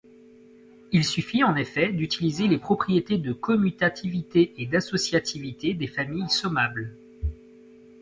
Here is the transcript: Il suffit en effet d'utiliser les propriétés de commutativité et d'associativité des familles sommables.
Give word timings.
Il 0.91 1.05
suffit 1.05 1.43
en 1.43 1.55
effet 1.55 1.89
d'utiliser 1.93 2.47
les 2.47 2.57
propriétés 2.57 3.19
de 3.19 3.33
commutativité 3.33 4.51
et 4.57 4.65
d'associativité 4.65 5.75
des 5.75 5.85
familles 5.85 6.27
sommables. 6.27 6.95